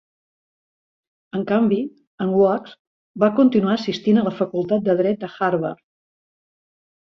[1.39, 1.77] En canvi,
[2.25, 2.73] en Wax
[3.25, 5.85] va continuar assistint a la Facultat de Dret de Harvard.